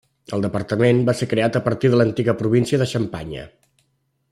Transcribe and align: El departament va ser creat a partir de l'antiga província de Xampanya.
El 0.35 0.45
departament 0.45 1.01
va 1.09 1.15
ser 1.19 1.27
creat 1.33 1.59
a 1.59 1.61
partir 1.67 1.93
de 1.95 2.01
l'antiga 2.01 2.37
província 2.41 2.83
de 2.83 2.91
Xampanya. 2.95 3.47